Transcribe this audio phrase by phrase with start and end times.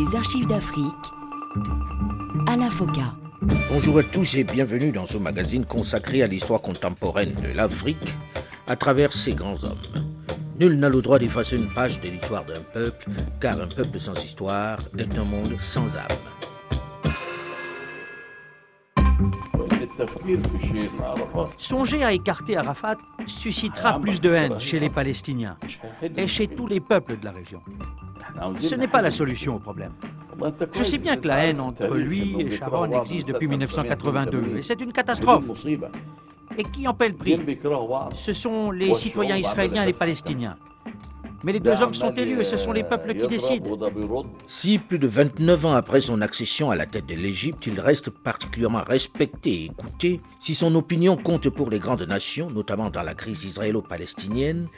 [0.00, 1.12] Les archives d'Afrique,
[2.46, 3.12] à la FOCA.
[3.68, 8.14] Bonjour à tous et bienvenue dans ce magazine consacré à l'histoire contemporaine de l'Afrique
[8.66, 9.76] à travers ses grands hommes.
[10.58, 13.10] Nul n'a le droit d'effacer une page de l'histoire d'un peuple,
[13.42, 16.16] car un peuple sans histoire est un monde sans âme.
[21.58, 22.96] Songer à écarter Arafat
[23.26, 25.58] suscitera plus de haine chez les Palestiniens
[26.16, 27.60] et chez tous les peuples de la région.
[28.62, 29.92] Ce n'est pas la solution au problème.
[30.72, 34.80] Je sais bien que la haine entre lui et Sharon existe depuis 1982 et c'est
[34.80, 35.44] une catastrophe.
[36.56, 37.38] Et qui en paie le prix?
[38.14, 40.56] Ce sont les citoyens israéliens et les Palestiniens.
[41.42, 43.76] Mais les deux hommes sont élus et ce sont les peuples qui décident.
[44.46, 48.10] Si, plus de 29 ans après son accession à la tête de l'Égypte, il reste
[48.10, 53.14] particulièrement respecté et écouté, si son opinion compte pour les grandes nations, notamment dans la
[53.14, 54.68] crise israélo-palestinienne,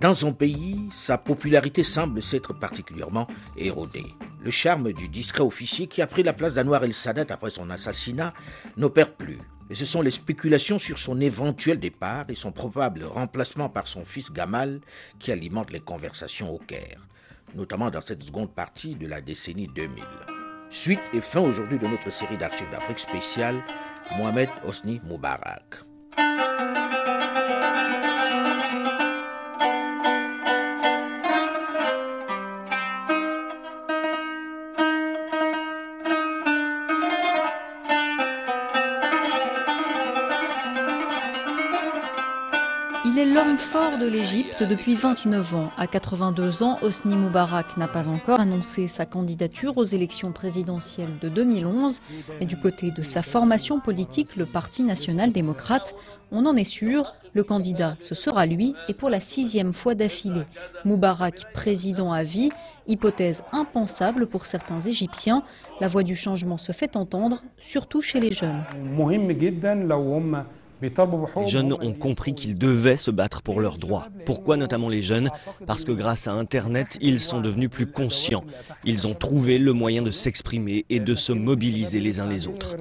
[0.00, 4.06] dans son pays, sa popularité semble s'être particulièrement érodée.
[4.42, 8.32] Le charme du discret officier qui a pris la place d'Anwar el-Sadat après son assassinat
[8.76, 9.38] n'opère plus.
[9.68, 14.04] Et ce sont les spéculations sur son éventuel départ et son probable remplacement par son
[14.04, 14.80] fils Gamal
[15.18, 17.06] qui alimentent les conversations au Caire,
[17.54, 20.04] notamment dans cette seconde partie de la décennie 2000.
[20.70, 23.62] Suite et fin aujourd'hui de notre série d'archives d'Afrique spéciale,
[24.16, 25.84] Mohamed Osni Moubarak.
[43.58, 45.70] Fort de l'Égypte depuis 29 ans.
[45.76, 51.28] À 82 ans, Hosni Moubarak n'a pas encore annoncé sa candidature aux élections présidentielles de
[51.28, 52.00] 2011.
[52.40, 55.94] Et du côté de sa formation politique, le Parti national-démocrate,
[56.30, 60.44] on en est sûr, le candidat, ce sera lui, et pour la sixième fois d'affilée.
[60.84, 62.50] Moubarak, président à vie,
[62.86, 65.42] hypothèse impensable pour certains Égyptiens.
[65.80, 68.64] La voix du changement se fait entendre, surtout chez les jeunes.
[70.82, 74.08] Les jeunes ont compris qu'ils devaient se battre pour leurs droits.
[74.26, 75.30] Pourquoi notamment les jeunes?
[75.66, 78.44] Parce que grâce à Internet, ils sont devenus plus conscients.
[78.84, 82.76] Ils ont trouvé le moyen de s'exprimer et de se mobiliser les uns les autres.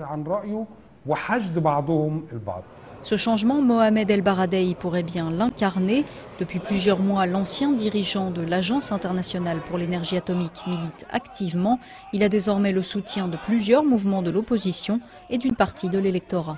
[3.02, 6.06] Ce changement, Mohamed El Baradei pourrait bien l'incarner.
[6.40, 11.80] Depuis plusieurs mois, l'ancien dirigeant de l'Agence internationale pour l'énergie atomique milite activement.
[12.14, 16.58] Il a désormais le soutien de plusieurs mouvements de l'opposition et d'une partie de l'électorat.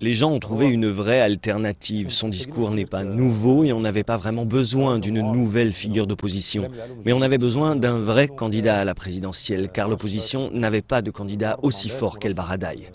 [0.00, 2.10] Les gens ont trouvé une vraie alternative.
[2.10, 6.70] Son discours n'est pas nouveau et on n'avait pas vraiment besoin d'une nouvelle figure d'opposition.
[7.04, 11.10] Mais on avait besoin d'un vrai candidat à la présidentielle, car l'opposition n'avait pas de
[11.10, 12.88] candidat aussi fort qu'El Baradei.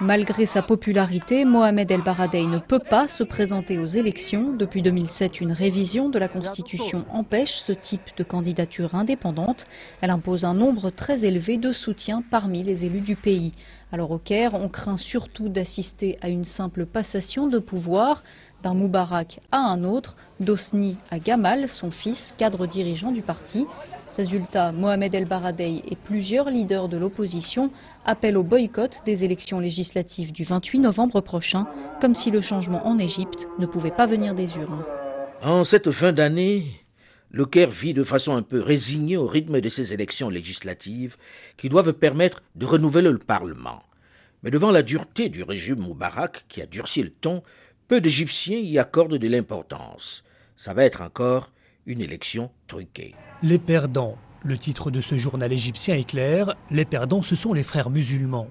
[0.00, 4.52] Malgré sa popularité, Mohamed El Baradei ne peut pas se présenter aux élections.
[4.52, 9.66] Depuis 2007, une révision de la Constitution empêche ce type de candidature indépendante.
[10.00, 13.52] Elle impose un nombre très élevé de soutien parmi les élus du pays.
[13.92, 18.24] Alors au Caire, on craint surtout d'assister à une simple passation de pouvoir
[18.62, 23.66] d'un Moubarak à un autre, d'Osni à Gamal, son fils, cadre dirigeant du parti.
[24.16, 27.70] Résultat, Mohamed El Baradei et plusieurs leaders de l'opposition
[28.04, 31.66] appellent au boycott des élections législatives du 28 novembre prochain,
[32.00, 34.84] comme si le changement en Égypte ne pouvait pas venir des urnes.
[35.42, 36.66] En cette fin d'année,
[37.30, 41.16] le Caire vit de façon un peu résignée au rythme de ces élections législatives
[41.56, 43.82] qui doivent permettre de renouveler le Parlement.
[44.42, 47.42] Mais devant la dureté du régime Moubarak qui a durci le ton,
[47.88, 50.22] peu d'Égyptiens y accordent de l'importance.
[50.56, 51.50] Ça va être encore
[51.86, 53.14] une élection truquée.
[53.42, 54.16] Les perdants.
[54.44, 58.48] Le titre de ce journal égyptien est clair, les perdants ce sont les frères musulmans.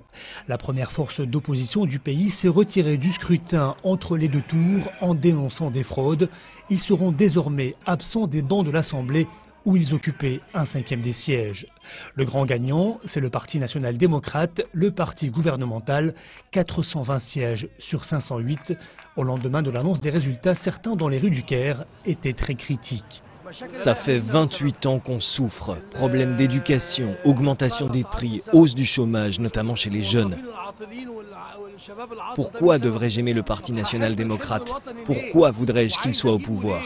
[0.47, 5.15] La première force d'opposition du pays s'est retirée du scrutin entre les deux tours en
[5.15, 6.29] dénonçant des fraudes.
[6.69, 9.27] Ils seront désormais absents des bancs de l'Assemblée
[9.65, 11.67] où ils occupaient un cinquième des sièges.
[12.15, 16.13] Le grand gagnant, c'est le Parti national-démocrate, le parti gouvernemental,
[16.51, 18.73] 420 sièges sur 508.
[19.15, 23.21] Au lendemain de l'annonce des résultats, certains dans les rues du Caire étaient très critiques.
[23.73, 25.77] Ça fait 28 ans qu'on souffre.
[25.91, 30.37] Problèmes d'éducation, augmentation des prix, hausse du chômage, notamment chez les jeunes.
[32.35, 34.71] Pourquoi devrais-je aimer le Parti national-démocrate?
[35.05, 36.81] Pourquoi voudrais-je qu'il soit au pouvoir?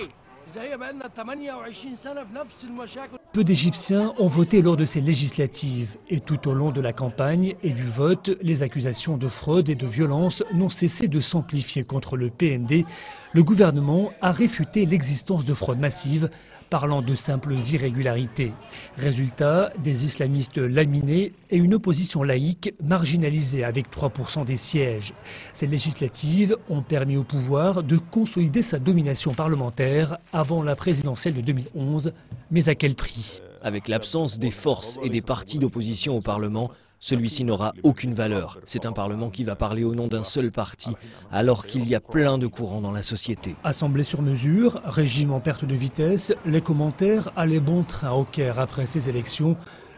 [3.34, 7.56] Peu d'Égyptiens ont voté lors de ces législatives et tout au long de la campagne
[7.63, 12.16] et du vote, les accusations de fraude et de violence n'ont cessé de s'amplifier contre
[12.16, 12.86] le PND.
[13.34, 16.30] Le gouvernement a réfuté l'existence de fraude massive
[16.69, 18.51] parlant de simples irrégularités.
[18.97, 25.13] Résultat, des islamistes laminés et une opposition laïque marginalisée avec 3% des sièges.
[25.53, 31.41] Ces législatives ont permis au pouvoir de consolider sa domination parlementaire avant la présidentielle de
[31.41, 32.13] 2011,
[32.51, 33.41] mais à quel prix?
[33.62, 36.71] Avec l'absence des forces et des partis d'opposition au Parlement,
[37.06, 38.60] celui-ci n'aura aucune valeur.
[38.66, 40.90] C'est un Parlement qui va parler au nom d'un seul parti,
[41.31, 43.56] alors qu'il y a plein de courants dans la société.
[43.63, 48.60] Assemblée sur mesure, régime en perte de vitesse, les commentaires allaient bon train au Caire
[48.60, 49.56] après ces élections.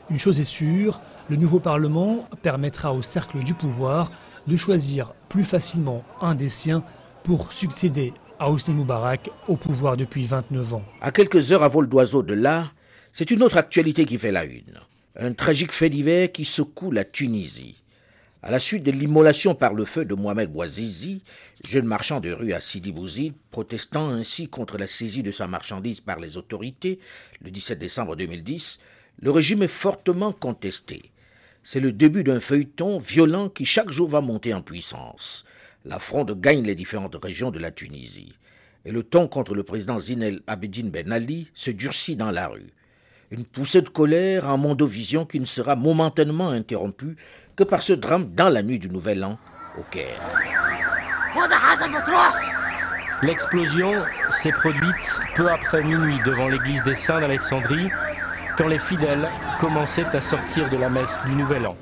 [0.10, 1.00] Une chose est sûre,
[1.30, 4.12] le nouveau Parlement permettra au cercle du pouvoir
[4.46, 6.84] de choisir plus facilement un des siens
[7.24, 10.84] pour succéder à Hosni Moubarak au pouvoir depuis 29 ans.
[11.00, 12.72] À quelques heures à vol d'oiseau de là,
[13.14, 14.80] c'est une autre actualité qui fait la une
[15.20, 17.82] un tragique fait divers qui secoue la Tunisie.
[18.44, 21.24] À la suite de l'immolation par le feu de Mohamed Bouazizi,
[21.64, 26.02] jeune marchand de rue à Sidi Bouzid, protestant ainsi contre la saisie de sa marchandise
[26.02, 27.00] par les autorités
[27.42, 28.78] le 17 décembre 2010,
[29.20, 31.12] le régime est fortement contesté.
[31.64, 35.46] C'est le début d'un feuilleton violent qui chaque jour va monter en puissance.
[35.84, 38.36] La fronde gagne les différentes régions de la Tunisie.
[38.86, 42.72] Et le ton contre le président Zinel Abedine Ben Ali se durcit dans la rue
[43.32, 47.18] une poussée de colère en mondovision qui ne sera momentanément interrompue
[47.56, 49.38] que par ce drame dans la nuit du Nouvel An
[49.78, 50.22] au Caire.
[53.24, 53.94] L'explosion
[54.44, 54.96] s'est produite
[55.36, 57.90] peu après minuit devant l'église des Saints d'Alexandrie,
[58.58, 59.28] quand les fidèles
[59.60, 61.76] commençaient à sortir de la messe du Nouvel An.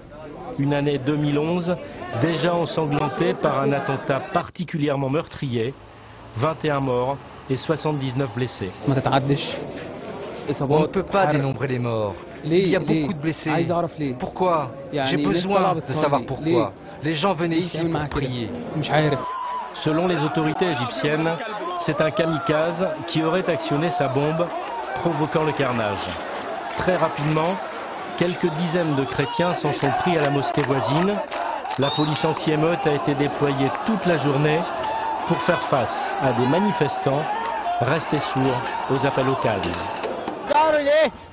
[0.57, 1.75] Une année 2011
[2.21, 5.73] déjà ensanglantée par un attentat particulièrement meurtrier,
[6.37, 7.17] 21 morts
[7.49, 8.71] et 79 blessés.
[10.61, 12.15] On ne peut pas dénombrer les morts.
[12.43, 13.51] Il y a beaucoup de blessés.
[14.19, 16.73] Pourquoi J'ai besoin de savoir pourquoi.
[17.03, 18.49] Les gens venaient ici pour prier.
[19.83, 21.29] Selon les autorités égyptiennes,
[21.79, 24.47] c'est un kamikaze qui aurait actionné sa bombe,
[25.01, 26.07] provoquant le carnage.
[26.77, 27.55] Très rapidement,
[28.17, 31.13] quelques dizaines de chrétiens s'en sont pris à la mosquée voisine.
[31.77, 34.59] La police anti-émeute a été déployée toute la journée
[35.27, 37.23] pour faire face à des manifestants
[37.81, 38.61] restés sourds
[38.91, 39.61] aux appels au calme.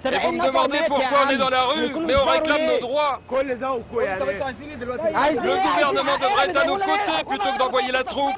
[0.05, 3.20] Et vous me demandez pourquoi on est dans la rue, mais on réclame nos droits.
[3.31, 3.56] Le
[5.41, 8.35] gouvernement devrait être à nos côtés plutôt que d'envoyer la troupe.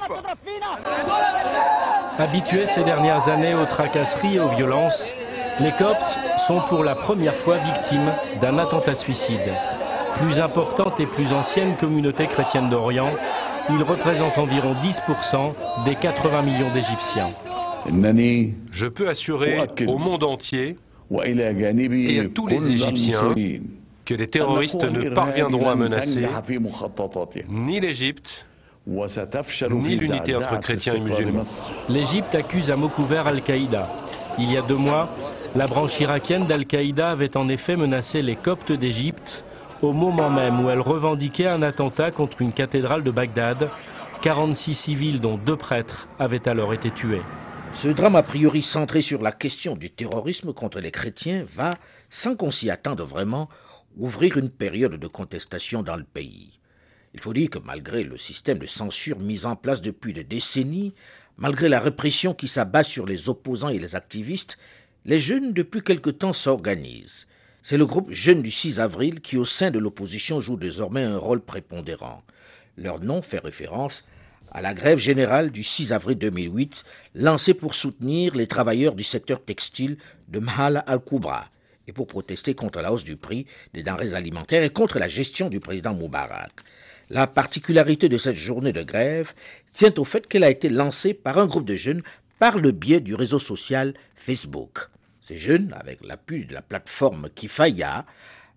[2.17, 5.13] Habitués ces dernières années aux tracasseries et aux violences,
[5.59, 6.17] les Coptes
[6.47, 9.53] sont pour la première fois victimes d'un attentat suicide.
[10.15, 13.13] Plus importante et plus ancienne communauté chrétienne d'Orient,
[13.69, 15.53] ils représentent environ 10%
[15.85, 17.31] des 80 millions d'Égyptiens.
[18.71, 20.77] Je peux assurer au monde entier
[21.11, 23.35] et à tous les Égyptiens
[24.05, 26.27] que les terroristes ne parviendront à menacer
[27.49, 28.45] ni l'Égypte,
[28.87, 31.43] ni l'unité entre chrétiens et musulmans.
[31.89, 33.89] L'Égypte accuse à mots couverts Al-Qaïda.
[34.37, 35.09] Il y a deux mois,
[35.55, 39.45] la branche irakienne d'Al-Qaïda avait en effet menacé les Coptes d'Égypte
[39.81, 43.69] au moment même où elle revendiquait un attentat contre une cathédrale de Bagdad.
[44.21, 47.21] 46 civils, dont deux prêtres, avaient alors été tués.
[47.75, 51.77] Ce drame a priori centré sur la question du terrorisme contre les chrétiens va,
[52.09, 53.49] sans qu'on s'y attende vraiment,
[53.97, 56.59] ouvrir une période de contestation dans le pays.
[57.13, 60.93] Il faut dire que malgré le système de censure mis en place depuis des décennies,
[61.37, 64.57] malgré la répression qui s'abat sur les opposants et les activistes,
[65.03, 67.27] les jeunes depuis quelque temps s'organisent.
[67.61, 71.17] C'est le groupe Jeunes du 6 avril qui au sein de l'opposition joue désormais un
[71.17, 72.23] rôle prépondérant.
[72.77, 74.05] Leur nom fait référence
[74.55, 79.43] à la grève générale du 6 avril 2008, lancée pour soutenir les travailleurs du secteur
[79.43, 79.97] textile
[80.29, 81.49] de Mahal al-Koubra
[81.89, 85.49] et pour protester contre la hausse du prix des denrées alimentaires et contre la gestion
[85.49, 86.53] du président Moubarak.
[87.09, 89.33] La particularité de cette journée de grève
[89.73, 92.01] tient au fait qu'elle a été lancée par un groupe de jeunes
[92.39, 94.87] par le biais du réseau social Facebook.
[95.19, 98.05] Ces jeunes, avec l'appui de la plateforme Kifaya,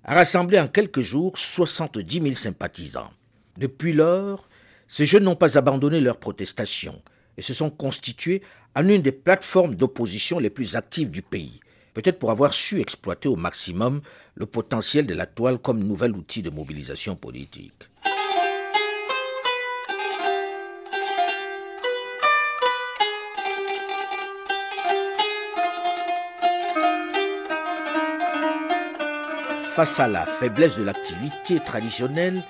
[0.05, 3.11] a rassemblé en quelques jours 70 000 sympathisants.
[3.57, 4.48] Depuis lors,
[4.89, 7.01] ces jeunes n'ont pas abandonné leur protestation
[7.37, 8.43] et se sont constitués
[8.75, 11.61] en une des plateformes d'opposition les plus actives du pays,
[11.93, 14.01] peut-être pour avoir su exploiter au maximum
[14.35, 17.91] le potentiel de la toile comme nouvel outil de mobilisation politique.
[29.75, 32.43] Face à la faiblesse de l'activité traditionnelle,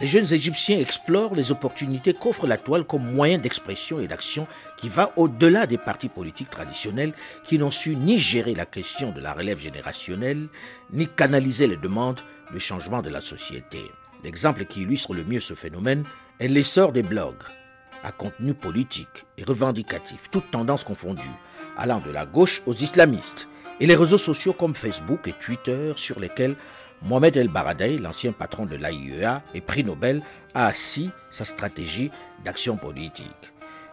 [0.00, 4.46] les jeunes Égyptiens explorent les opportunités qu'offre la toile comme moyen d'expression et d'action
[4.78, 7.12] qui va au-delà des partis politiques traditionnels
[7.44, 10.48] qui n'ont su ni gérer la question de la relève générationnelle,
[10.90, 12.20] ni canaliser les demandes
[12.52, 13.78] de changement de la société.
[14.24, 16.04] L'exemple qui illustre le mieux ce phénomène
[16.38, 17.42] est l'essor des blogs,
[18.02, 21.28] à contenu politique et revendicatif, toutes tendances confondues,
[21.76, 23.48] allant de la gauche aux islamistes,
[23.80, 26.56] et les réseaux sociaux comme Facebook et Twitter sur lesquels
[27.02, 32.10] Mohamed El Baradei, l'ancien patron de l'AIEA et prix Nobel, a assis sa stratégie
[32.44, 33.52] d'action politique.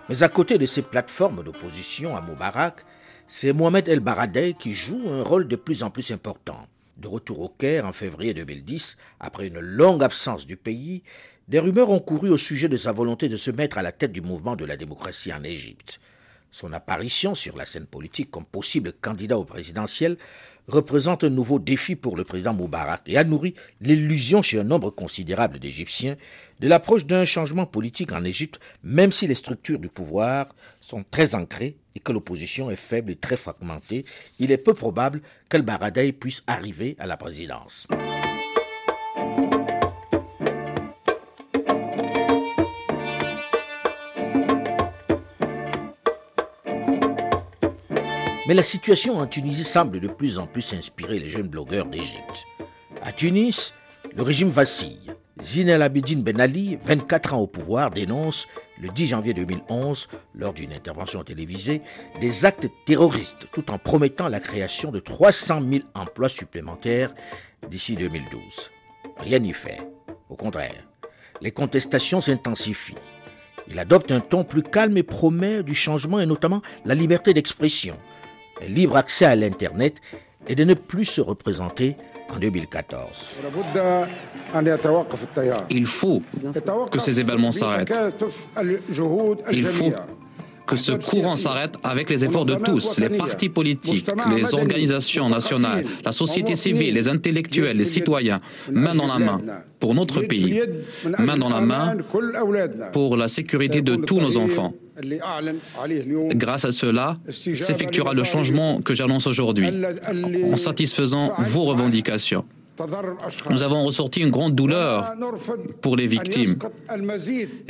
[0.09, 2.83] Mais à côté de ces plateformes d'opposition à Moubarak,
[3.27, 6.67] c'est Mohamed El Baradei qui joue un rôle de plus en plus important.
[6.97, 11.03] De retour au Caire en février 2010, après une longue absence du pays,
[11.47, 14.11] des rumeurs ont couru au sujet de sa volonté de se mettre à la tête
[14.11, 16.01] du mouvement de la démocratie en Égypte.
[16.51, 20.17] Son apparition sur la scène politique comme possible candidat au présidentiel
[20.67, 24.89] représente un nouveau défi pour le président Moubarak et a nourri l'illusion chez un nombre
[24.89, 26.17] considérable d'Égyptiens
[26.59, 30.47] de l'approche d'un changement politique en Égypte, même si les structures du pouvoir
[30.81, 34.05] sont très ancrées et que l'opposition est faible et très fragmentée,
[34.39, 37.87] il est peu probable qu'El Baradei puisse arriver à la présidence.
[48.47, 52.45] Mais la situation en Tunisie semble de plus en plus inspirer les jeunes blogueurs d'Égypte.
[53.01, 53.73] À Tunis,
[54.15, 55.11] le régime vacille.
[55.41, 58.47] Zine El Abidine Ben Ali, 24 ans au pouvoir, dénonce
[58.81, 61.81] le 10 janvier 2011, lors d'une intervention télévisée,
[62.21, 67.13] des actes terroristes tout en promettant la création de 300 000 emplois supplémentaires
[67.69, 68.71] d'ici 2012.
[69.17, 69.81] Rien n'y fait.
[70.29, 70.87] Au contraire,
[71.41, 72.95] les contestations s'intensifient.
[73.67, 77.97] Il adopte un ton plus calme et promet du changement et notamment la liberté d'expression
[78.67, 80.01] libre accès à l'Internet
[80.47, 81.95] et de ne plus se représenter
[82.29, 83.35] en 2014.
[85.69, 86.21] Il faut
[86.91, 87.93] que ces événements s'arrêtent.
[89.51, 89.93] Il faut
[90.67, 95.85] que ce courant s'arrête avec les efforts de tous, les partis politiques, les organisations nationales,
[96.05, 99.41] la société civile, les intellectuels, les citoyens, main dans la main
[99.79, 100.61] pour notre pays,
[101.17, 101.97] main dans la main
[102.91, 104.73] pour la sécurité de tous nos enfants.
[106.31, 109.69] Grâce à cela, s'effectuera le changement que j'annonce aujourd'hui,
[110.51, 112.43] en satisfaisant vos revendications.
[113.49, 115.13] Nous avons ressorti une grande douleur
[115.81, 116.55] pour les victimes.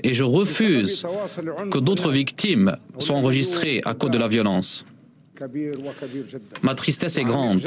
[0.04, 1.06] Et je refuse
[1.72, 4.86] que d'autres victimes soient enregistrées à cause de la violence.
[6.64, 7.62] Ma tristesse est grande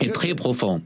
[0.00, 0.82] et très profonde.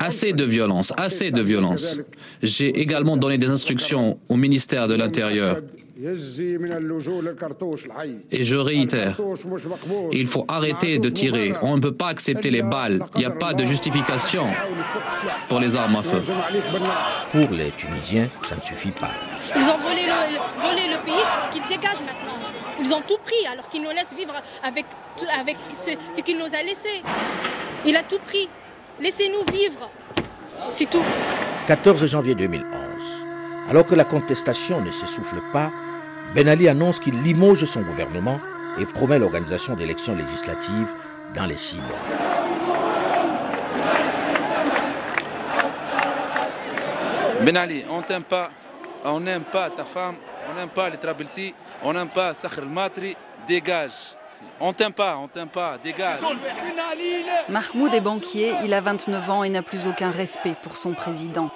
[0.00, 1.98] Assez de violence, assez de violence.
[2.42, 5.60] J'ai également donné des instructions au ministère de l'Intérieur
[8.32, 9.16] et je réitère,
[10.12, 11.52] il faut arrêter de tirer.
[11.62, 13.04] On ne peut pas accepter les balles.
[13.14, 14.46] Il n'y a pas de justification
[15.48, 16.22] pour les armes à feu.
[17.32, 19.10] Pour les Tunisiens, ça ne suffit pas.
[19.54, 21.14] Ils ont volé le, le pays,
[21.52, 22.38] qu'ils dégagent maintenant.
[22.80, 24.86] Ils ont tout pris alors qu'ils nous laissent vivre avec,
[25.38, 27.02] avec ce, ce qu'il nous a laissé.
[27.84, 28.48] Il a tout pris.
[29.00, 29.90] Laissez-nous vivre.
[30.70, 31.02] C'est tout.
[31.66, 32.64] 14 janvier 2011.
[33.68, 35.70] Alors que la contestation ne s'essouffle pas,
[36.34, 38.38] ben Ali annonce qu'il limoge son gouvernement
[38.78, 40.92] et promet l'organisation d'élections législatives
[41.34, 41.98] dans les six mois.
[47.42, 48.50] Ben Ali, on t'aime pas,
[49.04, 50.16] on n'aime pas ta femme,
[50.50, 53.16] on n'aime pas les Trabilsi, on n'aime pas Sakhr al-Matri,
[53.48, 54.14] dégage.
[54.60, 56.20] On t'aime pas, on t'aime pas, dégage.
[57.48, 61.50] Mahmoud est banquier, il a 29 ans et n'a plus aucun respect pour son président.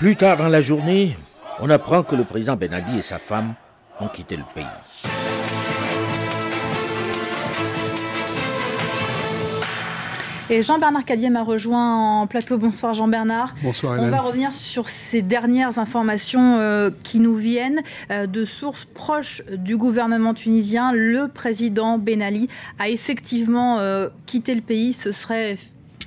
[0.00, 1.14] Plus tard dans la journée,
[1.60, 3.52] on apprend que le président Ben Ali et sa femme
[4.00, 4.64] ont quitté le pays.
[10.48, 12.56] Et Jean-Bernard Cadier m'a rejoint en plateau.
[12.56, 13.52] Bonsoir Jean-Bernard.
[13.62, 18.86] Bonsoir On va revenir sur ces dernières informations euh, qui nous viennent euh, de sources
[18.86, 20.92] proches du gouvernement tunisien.
[20.92, 24.94] Le président Ben Ali a effectivement euh, quitté le pays.
[24.94, 25.58] Ce serait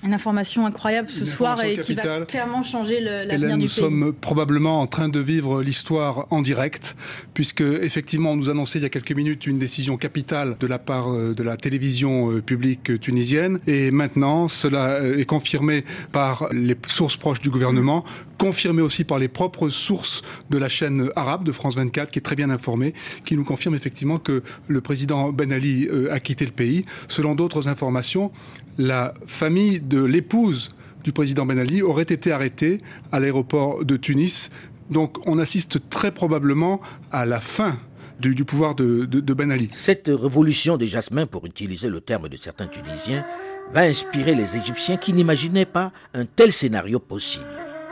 [0.04, 3.58] une information incroyable ce soir et qui va clairement changer l'avenir du pays.
[3.58, 6.96] Nous sommes probablement en train de vivre l'histoire en direct,
[7.34, 10.80] puisque effectivement on nous annonçait il y a quelques minutes une décision capitale de la
[10.80, 16.50] part euh, de la télévision euh, publique tunisienne, et maintenant cela euh, est confirmé par
[16.52, 18.04] les sources proches du gouvernement,
[18.38, 22.24] confirmé aussi par les propres sources de la chaîne arabe de France 24, qui est
[22.24, 22.94] très bien informée,
[23.26, 26.86] qui nous confirme effectivement que le président Ben Ali a quitté le pays.
[27.08, 28.32] Selon d'autres informations,
[28.78, 34.50] la famille de l'épouse du président Ben Ali aurait été arrêtée à l'aéroport de Tunis.
[34.90, 37.78] Donc on assiste très probablement à la fin
[38.20, 39.70] du, pouvoir de, de, Ben Ali.
[39.74, 43.26] Cette révolution des jasmins, pour utiliser le terme de certains Tunisiens,
[43.74, 47.46] va inspirer les Égyptiens qui n'imaginaient pas un tel scénario possible.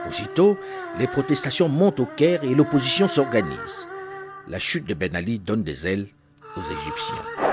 [0.07, 0.57] Aussitôt,
[0.99, 3.87] les protestations montent au Caire et l'opposition s'organise.
[4.47, 6.07] La chute de Ben Ali donne des ailes
[6.55, 7.51] aux Égyptiens.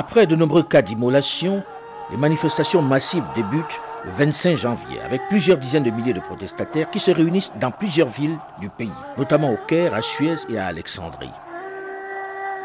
[0.00, 1.62] Après de nombreux cas d'immolation,
[2.10, 6.98] les manifestations massives débutent le 25 janvier avec plusieurs dizaines de milliers de protestataires qui
[6.98, 11.28] se réunissent dans plusieurs villes du pays, notamment au Caire, à Suez et à Alexandrie.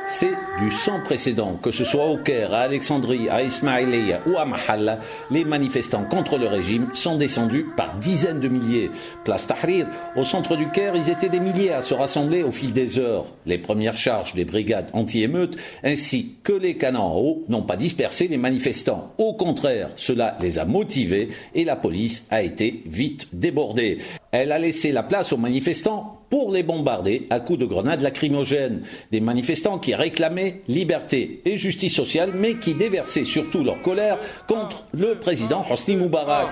[0.08, 4.46] C'est du sans précédent, que ce soit au Caire, à Alexandrie, à Ismaïlia ou à
[4.46, 5.00] Mahalla,
[5.32, 8.92] les manifestants contre le régime sont descendus par dizaines de milliers.
[9.24, 12.72] Place Tahrir, au centre du Caire, ils étaient des milliers à se rassembler au fil
[12.72, 13.26] des heures.
[13.48, 18.28] Les premières charges des brigades anti-émeutes ainsi que les canons en haut n'ont pas dispersé
[18.28, 19.12] les manifestants.
[19.18, 23.98] Au contraire, cela les a motivés et la police a été vite débordée.
[24.32, 28.82] Elle a laissé la place aux manifestants pour les bombarder à coups de grenades lacrymogènes.
[29.10, 34.84] Des manifestants qui réclamaient liberté et justice sociale, mais qui déversaient surtout leur colère contre
[34.94, 36.50] le président Hosni Moubarak.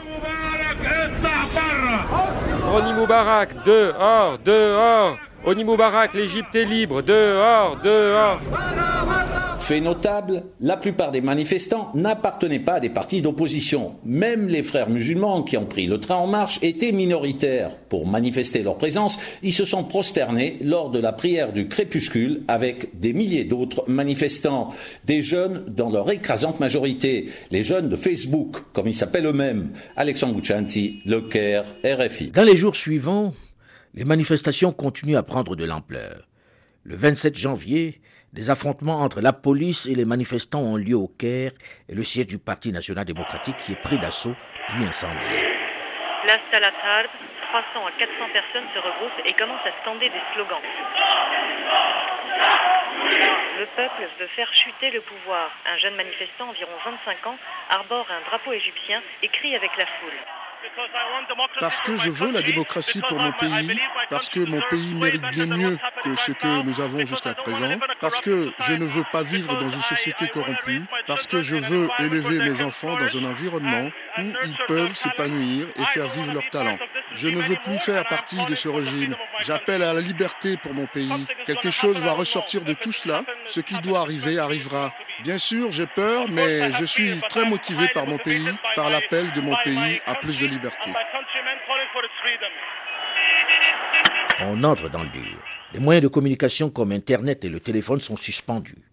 [2.73, 5.17] Hosni Moubarak, dehors, dehors.
[5.45, 8.39] Hosni Moubarak, l'Égypte est libre, dehors, dehors.
[9.63, 13.95] Fait notable, la plupart des manifestants n'appartenaient pas à des partis d'opposition.
[14.03, 17.71] Même les frères musulmans qui ont pris le train en marche étaient minoritaires.
[17.87, 22.99] Pour manifester leur présence, ils se sont prosternés lors de la prière du crépuscule avec
[22.99, 24.71] des milliers d'autres manifestants.
[25.05, 27.29] Des jeunes dans leur écrasante majorité.
[27.49, 29.69] Les jeunes de Facebook, comme ils s'appellent eux-mêmes.
[29.95, 32.31] Alexandre Bouchanti, Le Caire, RFI.
[32.31, 33.33] Dans les jours suivants,
[33.93, 36.27] les manifestations continuent à prendre de l'ampleur.
[36.83, 38.01] Le 27 janvier,
[38.33, 41.51] des affrontements entre la police et les manifestants ont lieu au Caire
[41.87, 44.35] et le siège du Parti national démocratique qui est pris d'assaut
[44.67, 45.37] puis incendié.
[46.23, 46.41] Place
[47.53, 50.65] 300 à 400 personnes se regroupent et commencent à scander des slogans.
[53.59, 55.51] Le peuple veut faire chuter le pouvoir.
[55.69, 57.37] Un jeune manifestant, environ 25 ans,
[57.69, 60.17] arbore un drapeau égyptien et crie avec la foule.
[61.59, 63.79] Parce que je veux la démocratie pour mon pays,
[64.09, 68.19] parce que mon pays mérite bien mieux que ce que nous avons jusqu'à présent, parce
[68.21, 72.39] que je ne veux pas vivre dans une société corrompue, parce que je veux élever
[72.39, 76.77] mes enfants dans un environnement où ils peuvent s'épanouir et faire vivre leurs talents.
[77.13, 79.15] Je ne veux plus faire partie de ce régime.
[79.41, 81.27] J'appelle à la liberté pour mon pays.
[81.45, 83.23] Quelque chose va ressortir de tout cela.
[83.47, 84.93] Ce qui doit arriver arrivera.
[85.23, 89.39] Bien sûr, j'ai peur, mais je suis très motivé par mon pays, par l'appel de
[89.41, 90.91] mon pays à plus de liberté.
[94.41, 95.39] On entre dans le dur.
[95.73, 98.83] Les moyens de communication comme Internet et le téléphone sont suspendus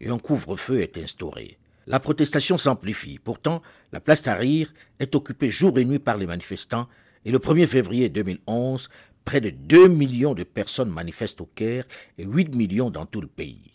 [0.00, 1.58] et un couvre-feu est instauré.
[1.86, 3.18] La protestation s'amplifie.
[3.18, 6.88] Pourtant, la place Tahrir est occupée jour et nuit par les manifestants
[7.24, 8.88] et le 1er février 2011,
[9.24, 11.84] près de 2 millions de personnes manifestent au Caire
[12.18, 13.71] et 8 millions dans tout le pays.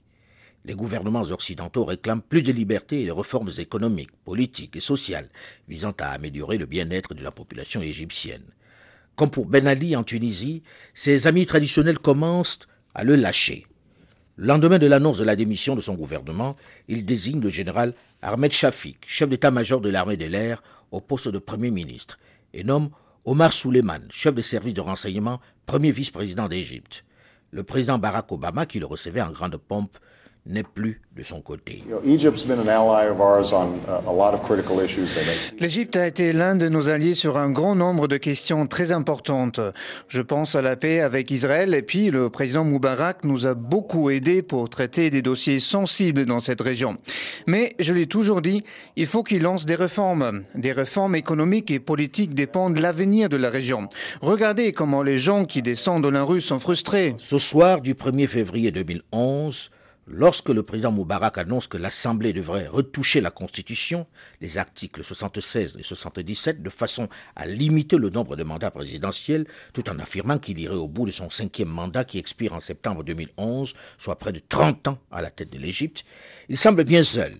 [0.67, 5.29] Les gouvernements occidentaux réclament plus de liberté et de réformes économiques, politiques et sociales
[5.69, 8.43] visant à améliorer le bien-être de la population égyptienne.
[9.15, 12.59] Comme pour Ben Ali en Tunisie, ses amis traditionnels commencent
[12.93, 13.65] à le lâcher.
[14.35, 16.57] Le lendemain de l'annonce de la démission de son gouvernement,
[16.89, 21.39] il désigne le général Ahmed Shafik, chef d'état-major de l'armée de l'air, au poste de
[21.39, 22.19] Premier ministre,
[22.53, 22.89] et nomme
[23.23, 27.05] Omar Suleiman, chef de service de renseignement, premier vice-président d'Égypte.
[27.51, 29.97] Le président Barack Obama, qui le recevait en grande pompe,
[30.47, 31.83] n'est plus de son côté.
[35.59, 39.59] L'Égypte a été l'un de nos alliés sur un grand nombre de questions très importantes.
[40.07, 44.09] Je pense à la paix avec Israël et puis le président Moubarak nous a beaucoup
[44.09, 46.97] aidés pour traiter des dossiers sensibles dans cette région.
[47.47, 48.63] Mais je l'ai toujours dit,
[48.95, 50.43] il faut qu'il lance des réformes.
[50.55, 53.89] Des réformes économiques et politiques dépendent de l'avenir de la région.
[54.21, 57.15] Regardez comment les gens qui descendent de la rue sont frustrés.
[57.17, 59.71] Ce soir du 1er février 2011,
[60.09, 64.07] Lorsque le président Moubarak annonce que l'Assemblée devrait retoucher la Constitution,
[64.39, 69.89] les articles 76 et 77, de façon à limiter le nombre de mandats présidentiels, tout
[69.89, 73.73] en affirmant qu'il irait au bout de son cinquième mandat qui expire en septembre 2011,
[73.97, 76.05] soit près de 30 ans à la tête de l'Égypte,
[76.47, 77.35] il semble bien seul.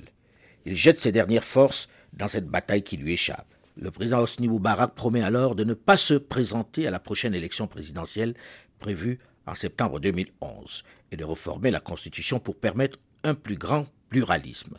[0.66, 3.48] Il jette ses dernières forces dans cette bataille qui lui échappe.
[3.78, 7.68] Le président Hosni Moubarak promet alors de ne pas se présenter à la prochaine élection
[7.68, 8.34] présidentielle
[8.80, 14.78] prévue en septembre 2011 et de réformer la Constitution pour permettre un plus grand pluralisme.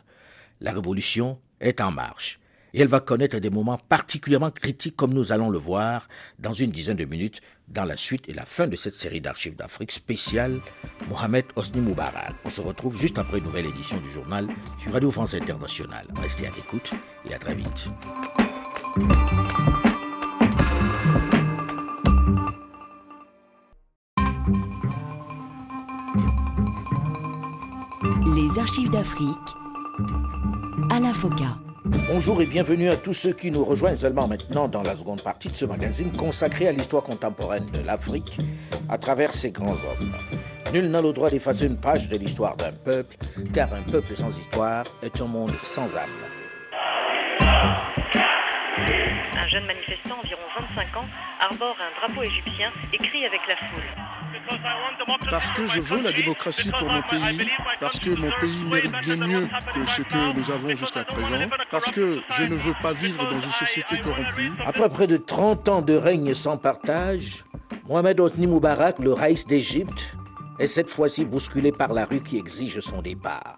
[0.61, 2.39] La révolution est en marche
[2.73, 6.71] et elle va connaître des moments particulièrement critiques comme nous allons le voir dans une
[6.71, 10.59] dizaine de minutes dans la suite et la fin de cette série d'archives d'Afrique spéciale
[11.07, 12.35] Mohamed Osni Moubarak.
[12.45, 14.47] On se retrouve juste après une nouvelle édition du journal
[14.79, 16.07] sur Radio France Internationale.
[16.15, 16.93] Restez à l'écoute
[17.27, 17.89] et à très vite.
[28.49, 29.55] Les archives d'Afrique,
[30.91, 31.57] à la FOCA.
[32.07, 35.49] Bonjour et bienvenue à tous ceux qui nous rejoignent seulement maintenant dans la seconde partie
[35.49, 38.39] de ce magazine consacré à l'histoire contemporaine de l'Afrique
[38.87, 40.15] à travers ses grands hommes.
[40.73, 43.17] Nul n'a le droit d'effacer une page de l'histoire d'un peuple,
[43.53, 46.09] car un peuple sans histoire est un monde sans âme.
[47.41, 50.41] Un jeune manifestant, environ
[50.75, 51.05] 25 ans,
[51.41, 54.18] arbore un drapeau égyptien écrit avec la foule.
[55.29, 57.47] Parce que je veux la démocratie pour mon pays,
[57.79, 61.89] parce que mon pays mérite bien mieux que ce que nous avons jusqu'à présent, parce
[61.91, 64.51] que je ne veux pas vivre dans une société corrompue.
[64.65, 67.45] Après près de 30 ans de règne sans partage,
[67.87, 70.15] Mohamed Hosni Moubarak, le raïs d'Égypte,
[70.59, 73.57] est cette fois-ci bousculé par la rue qui exige son départ.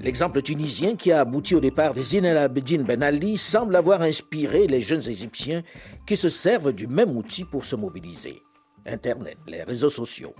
[0.00, 4.02] L'exemple tunisien qui a abouti au départ de Zine El Abidine Ben Ali semble avoir
[4.02, 5.62] inspiré les jeunes Égyptiens
[6.06, 8.42] qui se servent du même outil pour se mobiliser.
[8.86, 10.34] Internet, les réseaux sociaux.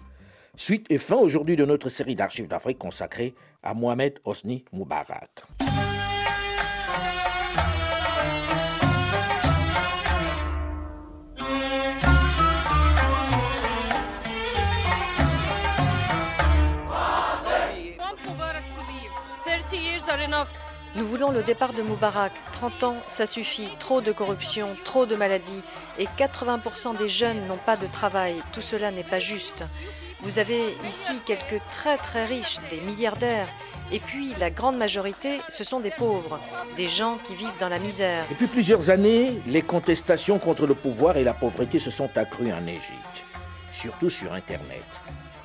[0.56, 5.44] Suite et fin aujourd'hui de notre série d'archives d'Afrique consacrée à Mohamed Hosni Moubarak.
[20.94, 22.32] Nous voulons le départ de Moubarak.
[22.52, 23.68] 30 ans, ça suffit.
[23.78, 25.62] Trop de corruption, trop de maladies.
[25.98, 28.34] Et 80% des jeunes n'ont pas de travail.
[28.52, 29.64] Tout cela n'est pas juste.
[30.20, 33.48] Vous avez ici quelques très très riches, des milliardaires.
[33.90, 36.38] Et puis la grande majorité, ce sont des pauvres,
[36.76, 38.26] des gens qui vivent dans la misère.
[38.28, 42.66] Depuis plusieurs années, les contestations contre le pouvoir et la pauvreté se sont accrues en
[42.66, 43.24] Égypte,
[43.72, 44.84] surtout sur Internet.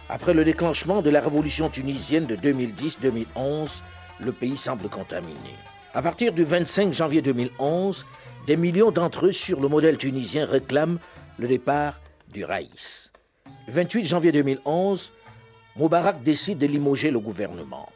[0.09, 3.81] Après le déclenchement de la révolution tunisienne de 2010-2011,
[4.19, 5.55] le pays semble contaminé.
[5.93, 8.05] À partir du 25 janvier 2011,
[8.45, 10.99] des millions d'entre eux, sur le modèle tunisien, réclament
[11.37, 11.99] le départ
[12.31, 13.11] du Raïs.
[13.67, 15.11] Le 28 janvier 2011,
[15.75, 17.89] Moubarak décide de limoger le gouvernement.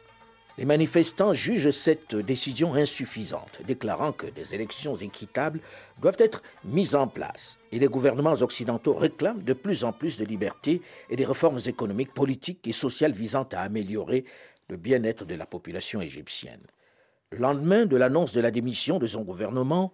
[0.58, 5.60] Les manifestants jugent cette décision insuffisante, déclarant que des élections équitables
[6.02, 10.26] doivent être mises en place et les gouvernements occidentaux réclament de plus en plus de
[10.26, 14.24] liberté et des réformes économiques, politiques et sociales visant à améliorer
[14.72, 16.62] le bien-être de la population égyptienne.
[17.30, 19.92] Le lendemain de l'annonce de la démission de son gouvernement,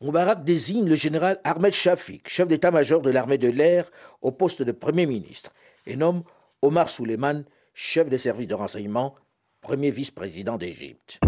[0.00, 3.90] Moubarak désigne le général Ahmed Shafik, chef d'état-major de l'armée de l'air,
[4.22, 5.52] au poste de Premier ministre
[5.86, 6.22] et nomme
[6.62, 9.16] Omar Souleyman, chef des services de renseignement,
[9.60, 11.18] premier vice-président d'Égypte.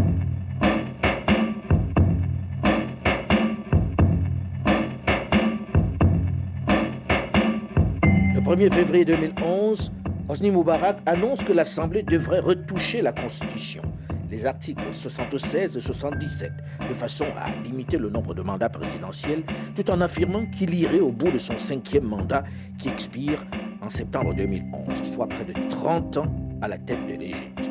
[8.35, 9.91] Le 1er février 2011,
[10.31, 13.81] Hosni Moubarak annonce que l'Assemblée devrait retoucher la Constitution,
[14.31, 16.53] les articles 76 et 77,
[16.87, 19.43] de façon à limiter le nombre de mandats présidentiels,
[19.75, 22.45] tout en affirmant qu'il irait au bout de son cinquième mandat
[22.79, 23.43] qui expire
[23.81, 26.27] en septembre 2011, soit près de 30 ans
[26.61, 27.71] à la tête de l'Égypte.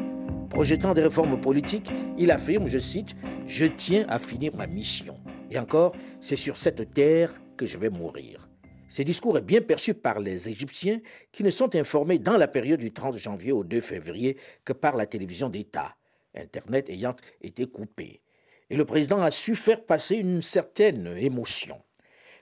[0.50, 3.16] Projetant des réformes politiques, il affirme, je cite,
[3.46, 5.16] Je tiens à finir ma mission.
[5.52, 8.47] Et encore, c'est sur cette terre que je vais mourir.
[8.90, 12.80] Ce discours est bien perçu par les Égyptiens qui ne sont informés dans la période
[12.80, 15.96] du 30 janvier au 2 février que par la télévision d'État,
[16.34, 18.22] Internet ayant été coupé.
[18.70, 21.82] Et le président a su faire passer une certaine émotion.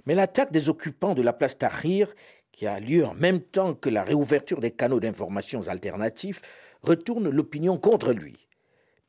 [0.06, 2.14] Mais l'attaque des occupants de la place Tahrir,
[2.52, 6.42] qui a lieu en même temps que la réouverture des canaux d'informations alternatifs,
[6.82, 8.48] retourne l'opinion contre lui.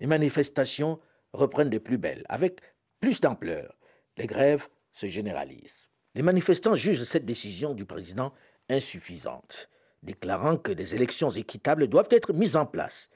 [0.00, 0.98] Les manifestations
[1.32, 2.60] reprennent de plus belles, avec
[3.00, 3.78] plus d'ampleur.
[4.16, 5.90] Les grèves se généralisent.
[6.16, 8.32] Les manifestants jugent cette décision du président
[8.70, 9.68] insuffisante,
[10.02, 13.10] déclarant que des élections équitables doivent être mises en place.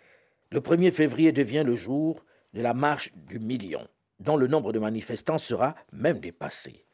[0.50, 4.78] Le 1er février devient le jour de la marche du million, dont le nombre de
[4.78, 6.84] manifestants sera même dépassé.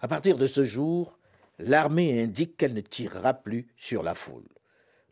[0.00, 1.16] À partir de ce jour,
[1.60, 4.48] l'armée indique qu'elle ne tirera plus sur la foule.